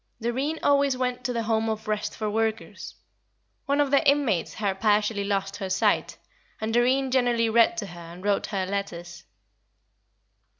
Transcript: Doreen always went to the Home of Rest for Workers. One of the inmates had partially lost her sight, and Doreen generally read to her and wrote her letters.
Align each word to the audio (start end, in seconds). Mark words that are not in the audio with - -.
Doreen 0.19 0.57
always 0.63 0.97
went 0.97 1.23
to 1.25 1.31
the 1.31 1.43
Home 1.43 1.69
of 1.69 1.87
Rest 1.87 2.17
for 2.17 2.27
Workers. 2.27 2.95
One 3.67 3.79
of 3.79 3.91
the 3.91 4.03
inmates 4.09 4.55
had 4.55 4.81
partially 4.81 5.23
lost 5.23 5.57
her 5.57 5.69
sight, 5.69 6.17
and 6.59 6.73
Doreen 6.73 7.11
generally 7.11 7.49
read 7.51 7.77
to 7.77 7.85
her 7.85 7.99
and 7.99 8.23
wrote 8.25 8.47
her 8.47 8.65
letters. 8.65 9.25